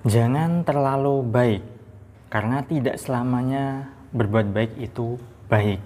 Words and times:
Jangan 0.00 0.64
terlalu 0.64 1.20
baik, 1.20 1.60
karena 2.32 2.64
tidak 2.64 2.96
selamanya 2.96 3.92
berbuat 4.16 4.48
baik 4.48 4.80
itu 4.80 5.20
baik. 5.44 5.76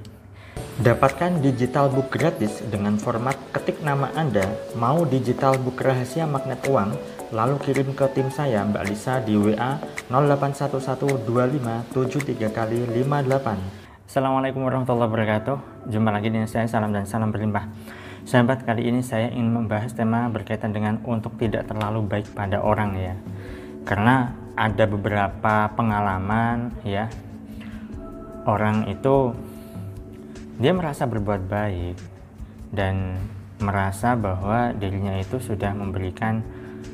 Dapatkan 0.79 1.43
digital 1.43 1.91
book 1.91 2.15
gratis 2.15 2.63
dengan 2.63 2.95
format 2.95 3.35
ketik 3.51 3.83
nama 3.83 4.15
Anda, 4.15 4.47
mau 4.79 5.03
digital 5.03 5.59
book 5.59 5.83
rahasia 5.83 6.31
magnet 6.31 6.63
uang, 6.71 6.95
lalu 7.35 7.59
kirim 7.67 7.91
ke 7.91 8.07
tim 8.15 8.31
saya 8.31 8.63
Mbak 8.63 8.87
Lisa 8.87 9.19
di 9.19 9.35
WA 9.35 9.83
08112573 10.07 12.55
kali 12.55 12.87
58. 12.87 14.07
Assalamualaikum 14.07 14.63
warahmatullahi 14.63 15.11
wabarakatuh. 15.11 15.91
Jumpa 15.91 16.15
lagi 16.15 16.31
dengan 16.31 16.47
saya, 16.47 16.71
salam 16.71 16.95
dan 16.95 17.11
salam 17.11 17.35
berlimpah. 17.35 17.67
Sahabat, 18.23 18.63
kali 18.63 18.87
ini 18.87 19.03
saya 19.03 19.27
ingin 19.35 19.51
membahas 19.51 19.91
tema 19.91 20.31
berkaitan 20.31 20.71
dengan 20.71 21.03
untuk 21.03 21.35
tidak 21.35 21.67
terlalu 21.67 22.07
baik 22.07 22.31
pada 22.31 22.63
orang 22.63 22.95
ya 22.95 23.19
karena 23.85 24.33
ada 24.57 24.85
beberapa 24.89 25.69
pengalaman 25.73 26.73
ya. 26.85 27.09
Orang 28.45 28.93
itu 28.93 29.33
dia 30.61 30.73
merasa 30.77 31.09
berbuat 31.09 31.49
baik 31.49 31.97
dan 32.73 33.17
merasa 33.63 34.13
bahwa 34.19 34.77
dirinya 34.77 35.17
itu 35.17 35.41
sudah 35.41 35.73
memberikan 35.73 36.45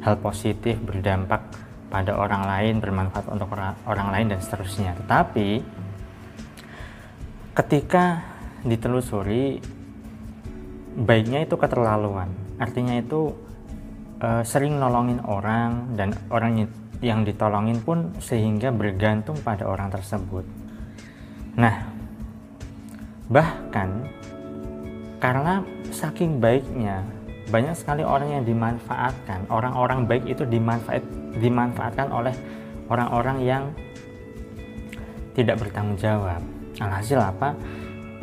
hal 0.04 0.20
positif 0.22 0.78
berdampak 0.78 1.42
pada 1.90 2.14
orang 2.14 2.46
lain 2.46 2.74
bermanfaat 2.78 3.26
untuk 3.26 3.50
orang 3.84 4.08
lain 4.14 4.26
dan 4.30 4.38
seterusnya. 4.38 4.94
Tetapi 5.02 5.48
ketika 7.58 8.22
ditelusuri 8.62 9.58
baiknya 10.94 11.42
itu 11.42 11.58
keterlaluan. 11.58 12.30
Artinya 12.62 12.94
itu 12.98 13.34
uh, 14.20 14.42
sering 14.44 14.76
nolongin 14.76 15.20
orang 15.24 15.96
dan 15.96 16.12
orang 16.28 16.68
yang 17.00 17.24
ditolongin 17.24 17.80
pun 17.80 18.12
sehingga 18.20 18.68
bergantung 18.70 19.40
pada 19.40 19.64
orang 19.64 19.88
tersebut. 19.88 20.44
Nah, 21.56 21.88
bahkan 23.26 24.04
karena 25.20 25.64
saking 25.90 26.38
baiknya 26.38 27.02
banyak 27.50 27.74
sekali 27.74 28.06
orang 28.06 28.40
yang 28.40 28.44
dimanfaatkan, 28.46 29.50
orang-orang 29.50 30.06
baik 30.06 30.24
itu 30.28 30.46
dimanfaat 30.46 31.02
dimanfaatkan 31.40 32.08
oleh 32.14 32.34
orang-orang 32.86 33.38
yang 33.42 33.64
tidak 35.34 35.58
bertanggung 35.58 35.98
jawab. 35.98 36.42
Alhasil 36.78 37.18
apa? 37.18 37.54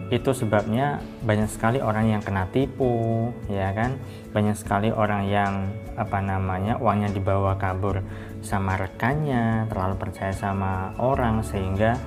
Itu 0.07 0.31
sebabnya 0.31 1.03
banyak 1.27 1.51
sekali 1.51 1.83
orang 1.83 2.07
yang 2.07 2.21
kena 2.23 2.47
tipu 2.47 3.27
ya 3.51 3.75
kan? 3.75 3.99
Banyak 4.31 4.55
sekali 4.55 4.87
orang 4.87 5.27
yang 5.27 5.53
apa 5.99 6.23
namanya 6.23 6.79
uangnya 6.79 7.11
dibawa 7.11 7.59
kabur 7.59 7.99
sama 8.39 8.79
rekannya 8.79 9.67
terlalu 9.67 9.95
percaya 9.99 10.31
sama 10.31 10.95
orang 11.01 11.43
sehingga 11.43 11.99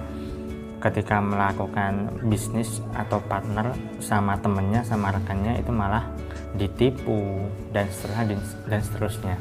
ketika 0.81 1.21
melakukan 1.21 2.09
bisnis 2.25 2.81
atau 2.97 3.21
partner 3.21 3.77
sama 4.01 4.41
temennya 4.41 4.81
sama 4.81 5.13
rekannya 5.13 5.61
itu 5.61 5.69
malah 5.69 6.09
ditipu 6.57 7.45
dan 7.77 7.85
seterusnya 7.93 8.41
dan 8.65 8.81
seterusnya. 8.81 9.37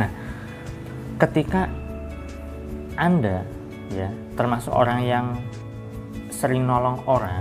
Nah 0.00 0.08
ketika 1.20 1.68
anda 2.96 3.44
ya 3.92 4.08
termasuk 4.32 4.72
orang 4.72 5.04
yang 5.04 5.26
sering 6.44 6.68
nolong 6.68 7.00
orang 7.08 7.40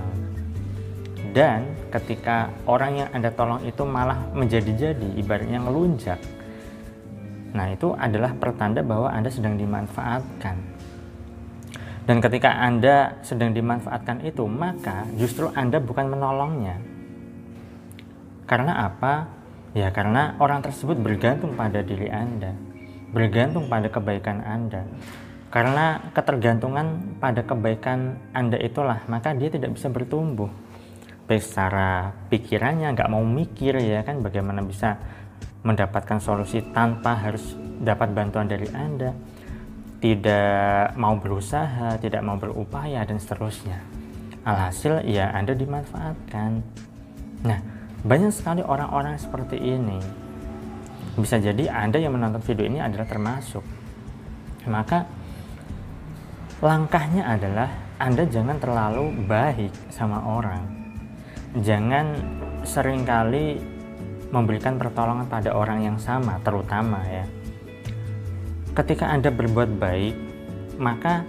dan 1.35 1.67
ketika 1.91 2.47
orang 2.63 3.03
yang 3.03 3.09
Anda 3.11 3.35
tolong 3.35 3.59
itu 3.67 3.83
malah 3.83 4.31
menjadi-jadi 4.31 5.19
ibaratnya 5.19 5.59
ngelunjak. 5.59 6.23
Nah 7.51 7.67
itu 7.67 7.91
adalah 7.99 8.31
pertanda 8.39 8.79
bahwa 8.79 9.11
Anda 9.11 9.27
sedang 9.27 9.59
dimanfaatkan. 9.59 10.55
Dan 12.07 12.17
ketika 12.23 12.63
Anda 12.63 13.19
sedang 13.27 13.51
dimanfaatkan 13.51 14.23
itu 14.23 14.47
maka 14.47 15.03
justru 15.19 15.51
Anda 15.51 15.83
bukan 15.83 16.07
menolongnya. 16.07 16.79
Karena 18.47 18.87
apa? 18.87 19.43
ya 19.73 19.89
karena 19.89 20.37
orang 20.37 20.61
tersebut 20.61 20.95
bergantung 21.01 21.57
pada 21.57 21.81
diri 21.81 22.05
Anda 22.05 22.53
bergantung 23.09 23.65
pada 23.65 23.89
kebaikan 23.89 24.45
Anda 24.45 24.85
karena 25.53 26.01
ketergantungan 26.17 27.13
pada 27.21 27.45
kebaikan 27.45 28.17
Anda 28.33 28.57
itulah, 28.57 29.05
maka 29.05 29.37
dia 29.37 29.53
tidak 29.53 29.77
bisa 29.77 29.85
bertumbuh. 29.85 30.49
Baik 31.29 31.45
secara 31.45 32.09
pikirannya, 32.33 32.89
nggak 32.97 33.11
mau 33.13 33.21
mikir 33.21 33.77
ya 33.77 34.01
kan, 34.01 34.25
bagaimana 34.25 34.65
bisa 34.65 34.97
mendapatkan 35.61 36.17
solusi 36.17 36.65
tanpa 36.73 37.13
harus 37.21 37.53
dapat 37.77 38.17
bantuan 38.17 38.49
dari 38.49 38.65
Anda. 38.73 39.13
Tidak 40.01 40.97
mau 40.97 41.21
berusaha, 41.21 42.01
tidak 42.01 42.25
mau 42.25 42.41
berupaya, 42.41 43.05
dan 43.05 43.21
seterusnya. 43.21 43.77
Alhasil 44.49 45.05
ya 45.05 45.37
Anda 45.37 45.53
dimanfaatkan. 45.53 46.51
Nah, 47.45 47.59
banyak 48.01 48.33
sekali 48.33 48.65
orang-orang 48.65 49.21
seperti 49.21 49.61
ini. 49.61 50.01
Bisa 51.13 51.37
jadi 51.37 51.69
Anda 51.69 52.01
yang 52.01 52.17
menonton 52.17 52.41
video 52.41 52.65
ini 52.65 52.81
adalah 52.81 53.05
termasuk. 53.05 53.61
Maka 54.65 55.22
langkahnya 56.63 57.27
adalah 57.27 57.67
Anda 57.99 58.23
jangan 58.23 58.55
terlalu 58.55 59.11
baik 59.27 59.91
sama 59.91 60.23
orang. 60.23 60.63
Jangan 61.59 62.15
sering 62.63 63.03
kali 63.03 63.59
memberikan 64.31 64.79
pertolongan 64.79 65.27
pada 65.27 65.51
orang 65.51 65.83
yang 65.83 65.99
sama, 65.99 66.39
terutama 66.39 67.03
ya. 67.03 67.27
Ketika 68.79 69.11
Anda 69.11 69.27
berbuat 69.27 69.75
baik, 69.75 70.15
maka 70.79 71.27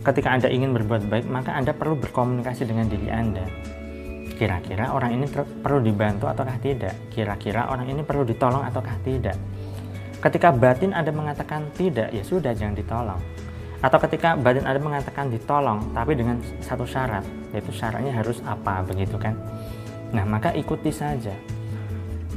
ketika 0.00 0.32
Anda 0.32 0.48
ingin 0.48 0.72
berbuat 0.80 1.12
baik, 1.12 1.28
maka 1.28 1.52
Anda 1.52 1.76
perlu 1.76 2.00
berkomunikasi 2.00 2.64
dengan 2.64 2.88
diri 2.88 3.12
Anda. 3.12 3.44
Kira-kira 4.32 4.96
orang 4.96 5.12
ini 5.12 5.28
perlu 5.60 5.84
dibantu 5.84 6.32
ataukah 6.32 6.56
tidak? 6.56 6.96
Kira-kira 7.12 7.68
orang 7.68 7.84
ini 7.84 8.00
perlu 8.00 8.24
ditolong 8.24 8.64
ataukah 8.64 8.96
tidak? 9.04 9.36
Ketika 10.24 10.56
batin 10.56 10.96
Anda 10.96 11.12
mengatakan 11.12 11.68
tidak, 11.76 12.16
ya 12.16 12.24
sudah 12.24 12.56
jangan 12.56 12.74
ditolong 12.80 13.20
atau 13.82 13.98
ketika 14.06 14.38
badan 14.38 14.62
Anda 14.62 14.78
mengatakan 14.78 15.26
ditolong 15.26 15.90
tapi 15.90 16.14
dengan 16.14 16.38
satu 16.62 16.86
syarat 16.86 17.26
yaitu 17.50 17.74
syaratnya 17.74 18.14
harus 18.14 18.38
apa 18.46 18.86
begitu 18.86 19.18
kan? 19.18 19.34
Nah 20.14 20.22
maka 20.22 20.54
ikuti 20.54 20.94
saja. 20.94 21.34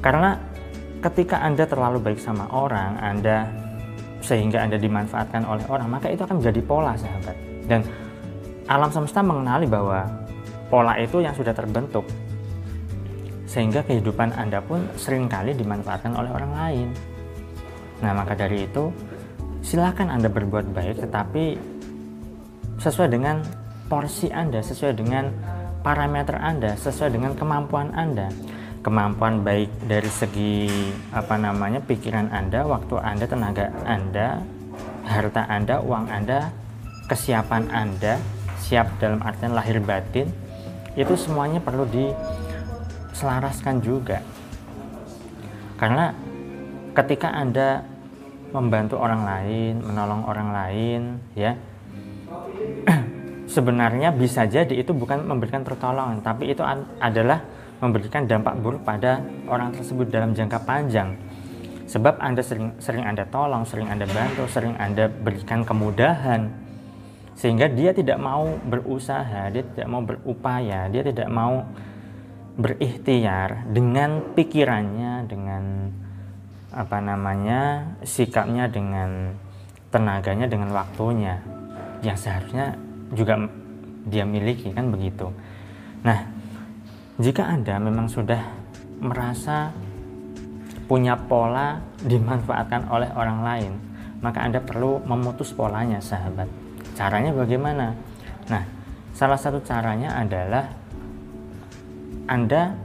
Karena 0.02 0.42
ketika 1.06 1.46
Anda 1.46 1.70
terlalu 1.70 2.02
baik 2.02 2.18
sama 2.18 2.50
orang 2.50 2.98
Anda 2.98 3.46
sehingga 4.26 4.66
Anda 4.66 4.82
dimanfaatkan 4.82 5.46
oleh 5.46 5.66
orang 5.70 5.86
maka 5.86 6.10
itu 6.10 6.26
akan 6.26 6.42
menjadi 6.42 6.62
pola 6.66 6.98
sahabat. 6.98 7.38
Dan 7.70 7.86
alam 8.66 8.90
semesta 8.90 9.22
mengenali 9.22 9.70
bahwa 9.70 10.02
pola 10.74 10.98
itu 10.98 11.22
yang 11.22 11.38
sudah 11.38 11.54
terbentuk 11.54 12.10
sehingga 13.46 13.86
kehidupan 13.86 14.34
Anda 14.34 14.60
pun 14.66 14.82
sering 14.98 15.30
kali 15.30 15.54
dimanfaatkan 15.54 16.12
oleh 16.18 16.34
orang 16.34 16.52
lain. 16.58 16.88
Nah 18.02 18.12
maka 18.18 18.34
dari 18.34 18.66
itu 18.66 18.90
silakan 19.66 20.14
Anda 20.14 20.30
berbuat 20.30 20.78
baik 20.78 21.02
tetapi 21.02 21.58
sesuai 22.78 23.10
dengan 23.10 23.42
porsi 23.90 24.30
Anda, 24.30 24.62
sesuai 24.62 24.94
dengan 24.94 25.34
parameter 25.82 26.38
Anda, 26.38 26.78
sesuai 26.78 27.18
dengan 27.18 27.34
kemampuan 27.34 27.90
Anda. 27.98 28.30
Kemampuan 28.86 29.42
baik 29.42 29.90
dari 29.90 30.06
segi 30.06 30.70
apa 31.10 31.42
namanya 31.42 31.82
pikiran 31.82 32.30
Anda, 32.30 32.70
waktu 32.70 33.02
Anda, 33.02 33.26
tenaga 33.26 33.74
Anda, 33.82 34.46
harta 35.02 35.50
Anda, 35.50 35.82
uang 35.82 36.06
Anda, 36.06 36.54
kesiapan 37.10 37.74
Anda, 37.74 38.22
siap 38.62 39.02
dalam 39.02 39.26
artian 39.26 39.58
lahir 39.58 39.82
batin, 39.82 40.30
itu 40.94 41.18
semuanya 41.18 41.58
perlu 41.58 41.90
diselaraskan 41.90 43.82
juga. 43.82 44.22
Karena 45.82 46.14
ketika 46.94 47.34
Anda 47.34 47.95
membantu 48.56 48.96
orang 48.96 49.28
lain, 49.28 49.84
menolong 49.84 50.24
orang 50.24 50.50
lain, 50.56 51.02
ya. 51.36 51.60
Sebenarnya 53.56 54.16
bisa 54.16 54.48
jadi 54.48 54.72
itu 54.72 54.96
bukan 54.96 55.28
memberikan 55.28 55.62
pertolongan, 55.68 56.24
tapi 56.24 56.56
itu 56.56 56.64
adalah 57.04 57.44
memberikan 57.84 58.24
dampak 58.24 58.56
buruk 58.64 58.82
pada 58.88 59.20
orang 59.52 59.76
tersebut 59.76 60.08
dalam 60.08 60.32
jangka 60.32 60.64
panjang. 60.64 61.20
Sebab 61.86 62.18
Anda 62.18 62.42
sering 62.42 62.74
sering 62.82 63.06
Anda 63.06 63.28
tolong, 63.30 63.68
sering 63.68 63.92
Anda 63.92 64.10
bantu, 64.10 64.50
sering 64.50 64.74
Anda 64.82 65.06
berikan 65.06 65.62
kemudahan 65.62 66.66
sehingga 67.36 67.68
dia 67.68 67.92
tidak 67.92 68.16
mau 68.16 68.48
berusaha, 68.64 69.52
dia 69.52 69.64
tidak 69.76 69.88
mau 69.92 70.02
berupaya, 70.02 70.88
dia 70.88 71.04
tidak 71.04 71.28
mau 71.28 71.68
berikhtiar 72.56 73.68
dengan 73.68 74.32
pikirannya, 74.32 75.28
dengan 75.28 75.64
apa 76.76 77.00
namanya 77.00 77.88
sikapnya 78.04 78.68
dengan 78.68 79.32
tenaganya 79.88 80.52
dengan 80.52 80.76
waktunya 80.76 81.40
yang 82.04 82.20
seharusnya 82.20 82.76
juga 83.16 83.40
dia 84.06 84.28
miliki 84.28 84.76
kan 84.76 84.92
begitu. 84.92 85.32
Nah, 86.04 86.28
jika 87.16 87.48
Anda 87.48 87.80
memang 87.80 88.12
sudah 88.12 88.44
merasa 89.00 89.72
punya 90.86 91.16
pola 91.16 91.80
dimanfaatkan 92.04 92.92
oleh 92.92 93.10
orang 93.16 93.40
lain, 93.42 93.74
maka 94.20 94.44
Anda 94.44 94.60
perlu 94.62 95.02
memutus 95.08 95.56
polanya, 95.56 96.04
sahabat. 96.04 96.46
Caranya 96.94 97.32
bagaimana? 97.34 97.96
Nah, 98.52 98.64
salah 99.16 99.40
satu 99.40 99.64
caranya 99.64 100.14
adalah 100.14 100.70
Anda 102.30 102.76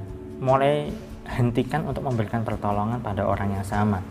mulai 0.40 1.09
hentikan 1.30 1.86
untuk 1.86 2.02
memberikan 2.02 2.42
pertolongan 2.42 2.98
pada 2.98 3.22
orang 3.26 3.54
yang 3.54 3.66
sama 3.66 4.02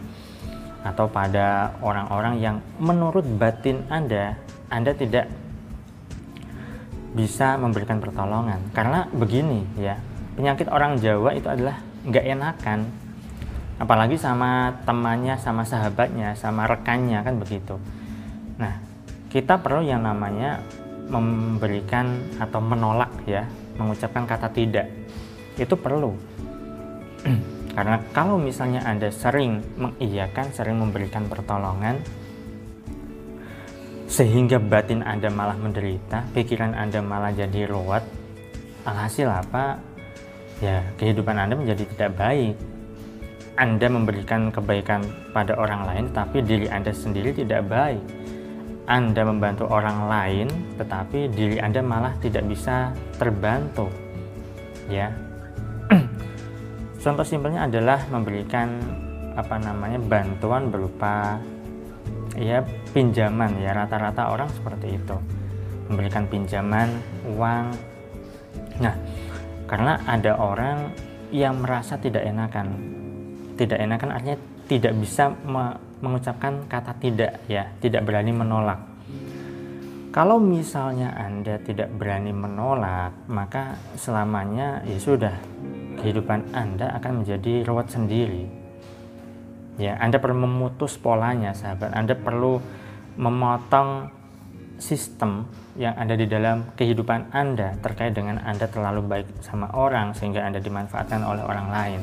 atau 0.79 1.11
pada 1.11 1.75
orang-orang 1.83 2.39
yang 2.39 2.55
menurut 2.79 3.27
batin 3.35 3.83
Anda 3.91 4.39
Anda 4.71 4.95
tidak 4.95 5.27
bisa 7.11 7.57
memberikan 7.59 7.99
pertolongan. 7.99 8.71
Karena 8.71 9.03
begini 9.11 9.65
ya 9.75 9.99
penyakit 10.39 10.71
orang 10.71 10.95
Jawa 11.01 11.35
itu 11.35 11.51
adalah 11.51 11.81
nggak 12.07 12.25
enakan 12.25 12.79
apalagi 13.79 14.15
sama 14.15 14.79
temannya 14.87 15.35
sama 15.35 15.67
sahabatnya 15.67 16.35
sama 16.39 16.63
rekannya 16.69 17.19
kan 17.25 17.35
begitu. 17.35 17.75
Nah 18.55 18.79
kita 19.27 19.59
perlu 19.59 19.83
yang 19.83 20.05
namanya 20.07 20.63
memberikan 21.09 22.23
atau 22.39 22.61
menolak 22.63 23.11
ya 23.27 23.43
mengucapkan 23.75 24.23
kata 24.23 24.47
tidak. 24.53 24.87
Itu 25.59 25.75
perlu 25.75 26.28
karena 27.75 28.01
kalau 28.11 28.39
misalnya 28.39 28.83
anda 28.83 29.11
sering 29.13 29.61
mengiyakan 29.77 30.51
sering 30.51 30.79
memberikan 30.79 31.27
pertolongan 31.27 32.01
sehingga 34.09 34.57
batin 34.57 35.05
Anda 35.05 35.29
malah 35.29 35.53
menderita, 35.53 36.33
pikiran 36.33 36.73
Anda 36.73 36.97
malah 36.97 37.29
jadi 37.29 37.69
ruwet. 37.69 38.01
Alhasil 38.81 39.29
apa? 39.29 39.77
Ya, 40.65 40.81
kehidupan 40.97 41.37
Anda 41.37 41.53
menjadi 41.53 41.85
tidak 41.93 42.17
baik. 42.17 42.57
Anda 43.53 43.85
memberikan 43.85 44.49
kebaikan 44.49 45.05
pada 45.29 45.53
orang 45.61 45.85
lain, 45.85 46.05
tapi 46.09 46.41
diri 46.41 46.65
Anda 46.65 46.89
sendiri 46.89 47.37
tidak 47.37 47.69
baik. 47.69 48.01
Anda 48.89 49.21
membantu 49.29 49.69
orang 49.69 50.09
lain, 50.09 50.47
tetapi 50.81 51.29
diri 51.29 51.61
Anda 51.61 51.85
malah 51.85 52.17
tidak 52.17 52.49
bisa 52.49 52.89
terbantu. 53.21 53.93
Ya. 54.89 55.13
Contoh 56.99 57.23
simpelnya 57.23 57.63
adalah 57.63 58.03
memberikan 58.11 58.75
apa 59.39 59.55
namanya 59.55 60.03
bantuan 60.03 60.67
berupa 60.67 61.39
ya 62.35 62.59
pinjaman 62.91 63.55
ya 63.63 63.71
rata-rata 63.71 64.35
orang 64.35 64.51
seperti 64.51 64.99
itu. 64.99 65.15
Memberikan 65.87 66.27
pinjaman 66.27 66.91
uang. 67.39 67.65
Nah 68.83 68.95
karena 69.63 69.95
ada 70.03 70.35
orang 70.35 70.91
yang 71.31 71.63
merasa 71.63 71.95
tidak 71.95 72.27
enakan. 72.27 72.67
Tidak 73.55 73.79
enakan 73.79 74.11
artinya 74.11 74.37
tidak 74.67 74.93
bisa 74.99 75.31
me 75.47 75.79
mengucapkan 75.99 76.67
kata 76.67 76.95
tidak 76.99 77.43
ya 77.47 77.71
tidak 77.79 78.03
berani 78.03 78.35
menolak. 78.35 78.79
Kalau 80.09 80.35
misalnya 80.35 81.15
Anda 81.15 81.59
tidak 81.63 81.95
berani 81.95 82.35
menolak 82.35 83.15
maka 83.31 83.79
selamanya 83.95 84.83
ya 84.87 84.99
sudah 84.99 85.35
kehidupan 85.99 86.55
Anda 86.55 86.95
akan 86.97 87.23
menjadi 87.23 87.67
ruwet 87.67 87.91
sendiri 87.91 88.59
Ya, 89.79 89.95
Anda 89.95 90.19
perlu 90.19 90.43
memutus 90.43 90.99
polanya, 90.99 91.55
sahabat. 91.55 91.95
Anda 91.95 92.11
perlu 92.11 92.59
memotong 93.15 94.11
sistem 94.75 95.47
yang 95.79 95.95
ada 95.95 96.19
di 96.19 96.27
dalam 96.27 96.75
kehidupan 96.75 97.31
Anda 97.31 97.79
terkait 97.79 98.11
dengan 98.11 98.43
Anda 98.43 98.67
terlalu 98.67 99.07
baik 99.07 99.27
sama 99.39 99.71
orang 99.71 100.11
sehingga 100.11 100.43
Anda 100.43 100.59
dimanfaatkan 100.59 101.23
oleh 101.23 101.43
orang 101.47 101.67
lain. 101.71 102.01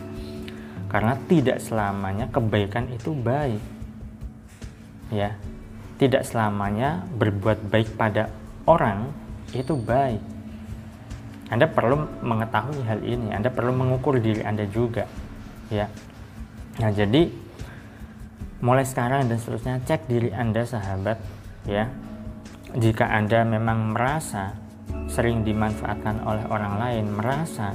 Karena 0.88 1.20
tidak 1.28 1.60
selamanya 1.60 2.32
kebaikan 2.32 2.88
itu 2.88 3.12
baik. 3.12 3.60
Ya. 5.12 5.37
Tidak 6.00 6.25
selamanya 6.25 7.04
berbuat 7.12 7.69
baik 7.69 7.96
pada 8.00 8.32
orang 8.64 9.12
itu 9.52 9.76
baik. 9.76 10.35
Anda 11.46 11.70
perlu 11.70 12.22
mengetahui 12.26 12.82
hal 12.82 13.00
ini, 13.06 13.31
Anda 13.31 13.54
perlu 13.54 13.70
mengukur 13.70 14.19
diri 14.19 14.43
Anda 14.43 14.66
juga. 14.66 15.06
Ya. 15.70 15.87
Nah, 16.82 16.90
jadi 16.90 17.31
mulai 18.60 18.82
sekarang 18.82 19.31
dan 19.31 19.38
seterusnya 19.38 19.78
cek 19.87 20.10
diri 20.10 20.34
Anda 20.34 20.66
sahabat 20.66 21.19
ya. 21.70 21.87
Jika 22.76 23.06
Anda 23.08 23.46
memang 23.46 23.94
merasa 23.94 24.58
sering 25.06 25.46
dimanfaatkan 25.46 26.26
oleh 26.26 26.44
orang 26.50 26.75
lain, 26.82 27.04
merasa 27.14 27.72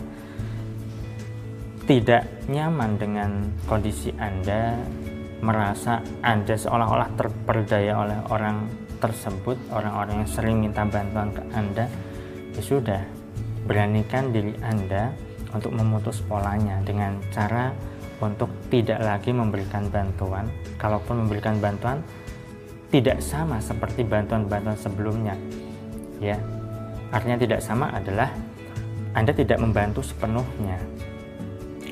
tidak 1.88 2.28
nyaman 2.52 3.00
dengan 3.00 3.32
kondisi 3.66 4.12
Anda, 4.20 4.78
merasa 5.42 6.04
Anda 6.22 6.60
seolah-olah 6.60 7.10
terperdaya 7.18 7.94
oleh 7.98 8.20
orang 8.30 8.68
tersebut, 9.02 9.58
orang-orang 9.74 10.22
yang 10.22 10.30
sering 10.30 10.56
minta 10.62 10.86
bantuan 10.86 11.34
ke 11.34 11.42
Anda, 11.56 11.90
ya 12.54 12.62
sudah, 12.62 13.02
beranikan 13.66 14.34
diri 14.34 14.56
Anda 14.66 15.14
untuk 15.52 15.76
memutus 15.76 16.24
polanya 16.24 16.80
dengan 16.82 17.20
cara 17.30 17.76
untuk 18.22 18.50
tidak 18.70 19.02
lagi 19.02 19.34
memberikan 19.34 19.90
bantuan. 19.90 20.48
Kalaupun 20.78 21.26
memberikan 21.26 21.58
bantuan, 21.58 22.02
tidak 22.94 23.20
sama 23.24 23.58
seperti 23.58 24.06
bantuan-bantuan 24.06 24.78
sebelumnya. 24.78 25.36
Ya, 26.22 26.38
artinya 27.10 27.38
tidak 27.42 27.60
sama 27.66 27.90
adalah 27.90 28.30
Anda 29.18 29.34
tidak 29.34 29.58
membantu 29.58 30.06
sepenuhnya. 30.06 30.78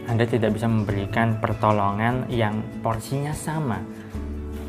Anda 0.10 0.26
tidak 0.26 0.58
bisa 0.58 0.66
memberikan 0.66 1.38
pertolongan 1.38 2.30
yang 2.34 2.62
porsinya 2.82 3.34
sama. 3.34 3.82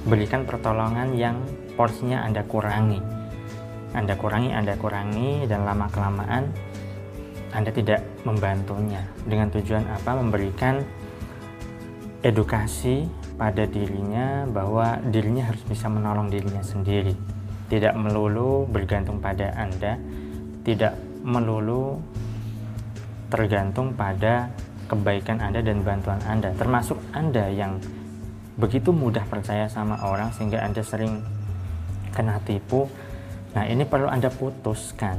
Berikan 0.05 0.49
pertolongan 0.49 1.17
yang 1.17 1.41
porsinya 1.77 2.25
Anda 2.25 2.45
kurangi. 2.45 3.01
Anda 3.91 4.15
kurangi, 4.15 4.51
Anda 4.53 4.75
kurangi, 4.79 5.49
dan 5.51 5.67
lama-kelamaan 5.67 6.70
Anda 7.51 7.75
tidak 7.75 8.03
membantunya. 8.23 9.03
Dengan 9.27 9.51
tujuan 9.51 9.85
apa? 9.91 10.15
Memberikan 10.19 10.83
edukasi 12.21 13.09
pada 13.41 13.65
dirinya 13.65 14.45
bahwa 14.45 15.01
dirinya 15.09 15.49
harus 15.49 15.65
bisa 15.65 15.89
menolong 15.89 16.29
dirinya 16.29 16.61
sendiri 16.61 17.17
tidak 17.73 17.97
melulu 17.97 18.69
bergantung 18.69 19.17
pada 19.17 19.57
Anda 19.57 19.97
tidak 20.61 20.93
melulu 21.25 21.97
tergantung 23.33 23.97
pada 23.97 24.53
kebaikan 24.93 25.41
Anda 25.41 25.65
dan 25.65 25.81
bantuan 25.81 26.21
Anda 26.29 26.53
termasuk 26.53 27.01
Anda 27.17 27.49
yang 27.49 27.81
begitu 28.61 28.93
mudah 28.93 29.25
percaya 29.25 29.65
sama 29.73 29.97
orang 30.05 30.29
sehingga 30.37 30.61
Anda 30.61 30.85
sering 30.85 31.25
kena 32.13 32.37
tipu 32.45 32.85
nah 33.57 33.65
ini 33.65 33.89
perlu 33.89 34.13
Anda 34.13 34.29
putuskan 34.29 35.17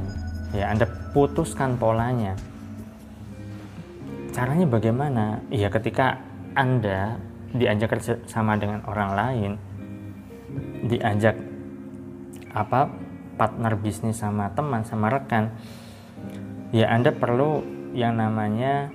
ya 0.52 0.72
Anda 0.72 0.86
putuskan 1.16 1.76
polanya 1.76 2.36
caranya 4.32 4.64
bagaimana 4.64 5.44
ya 5.52 5.68
ketika 5.68 6.16
anda 6.56 7.20
diajak 7.52 7.96
kerja 7.96 8.16
sama 8.24 8.56
dengan 8.56 8.80
orang 8.88 9.10
lain, 9.12 9.52
diajak 10.88 11.36
apa 12.52 12.88
partner 13.36 13.76
bisnis 13.76 14.20
sama 14.20 14.48
teman 14.52 14.84
sama 14.84 15.12
rekan, 15.12 15.52
ya 16.72 16.88
Anda 16.92 17.12
perlu 17.12 17.64
yang 17.92 18.16
namanya 18.16 18.88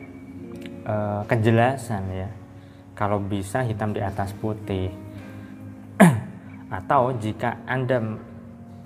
uh, 0.85 1.21
kejelasan 1.29 2.03
ya. 2.13 2.29
Kalau 2.97 3.21
bisa 3.21 3.61
hitam 3.61 3.93
di 3.93 4.01
atas 4.01 4.33
putih. 4.33 4.89
Atau 6.77 7.13
jika 7.21 7.61
Anda 7.69 8.01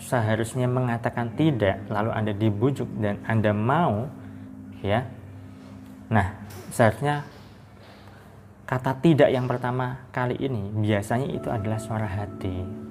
seharusnya 0.02 0.66
mengatakan 0.66 1.38
tidak, 1.38 1.86
lalu 1.88 2.12
Anda 2.12 2.34
dibujuk 2.34 2.90
dan 2.98 3.22
Anda 3.24 3.54
mau, 3.54 4.10
ya. 4.82 5.06
Nah, 6.12 6.28
seharusnya 6.74 7.24
kata 8.66 8.98
tidak 9.00 9.30
yang 9.32 9.46
pertama 9.46 10.04
kali 10.16 10.36
ini 10.40 10.72
biasanya 10.82 11.28
itu 11.32 11.48
adalah 11.48 11.80
suara 11.80 12.08
hati. 12.10 12.90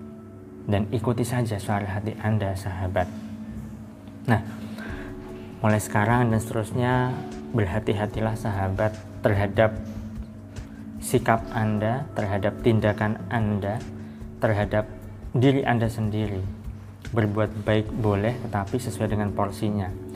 Dan 0.71 0.87
ikuti 0.95 1.27
saja 1.27 1.59
suara 1.59 1.99
hati 1.99 2.15
Anda 2.21 2.55
sahabat. 2.55 3.31
Nah 4.29 4.43
mulai 5.61 5.81
sekarang 5.81 6.33
dan 6.33 6.41
seterusnya 6.41 7.13
berhati-hatilah 7.53 8.37
sahabat 8.37 8.93
terhadap 9.21 9.77
sikap 11.01 11.43
Anda 11.53 12.09
terhadap 12.17 12.61
tindakan 12.65 13.21
Anda 13.33 13.81
terhadap 14.41 14.89
diri 15.37 15.65
Anda 15.65 15.89
sendiri 15.89 16.41
berbuat 17.11 17.65
baik 17.65 17.89
boleh 17.91 18.37
tetapi 18.45 18.77
sesuai 18.77 19.09
dengan 19.11 19.33
porsinya 19.33 20.11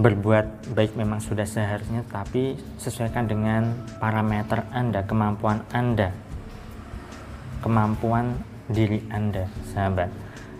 berbuat 0.00 0.72
baik 0.72 0.96
memang 0.96 1.20
sudah 1.20 1.44
seharusnya 1.44 2.00
tapi 2.08 2.56
sesuaikan 2.80 3.28
dengan 3.28 3.76
parameter 4.00 4.64
Anda, 4.72 5.04
kemampuan 5.04 5.68
Anda. 5.68 6.16
Kemampuan 7.60 8.40
diri 8.72 9.04
Anda, 9.12 9.46
sahabat. 9.70 10.08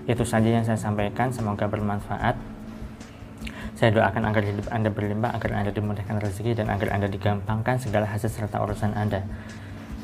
Itu 0.04 0.28
saja 0.28 0.46
yang 0.46 0.66
saya 0.66 0.76
sampaikan, 0.76 1.32
semoga 1.32 1.64
bermanfaat. 1.66 2.36
Saya 3.74 3.90
doakan 3.90 4.30
agar 4.30 4.42
hidup 4.46 4.66
Anda 4.70 4.92
berlimpah, 4.92 5.34
agar 5.34 5.50
Anda 5.58 5.72
dimudahkan 5.74 6.22
rezeki 6.22 6.62
dan 6.62 6.70
agar 6.70 6.94
Anda 6.94 7.08
digampangkan 7.10 7.82
segala 7.82 8.06
hasil 8.06 8.30
serta 8.30 8.62
urusan 8.62 8.94
Anda. 8.94 9.24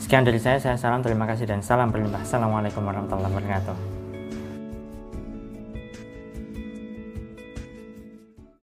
Sekian 0.02 0.26
dari 0.26 0.40
saya, 0.42 0.58
saya 0.58 0.74
salam 0.80 1.04
terima 1.04 1.28
kasih 1.28 1.46
dan 1.46 1.62
salam 1.62 1.94
berlimpah. 1.94 2.24
Assalamualaikum 2.26 2.82
warahmatullahi 2.82 3.30
wabarakatuh. 3.30 3.97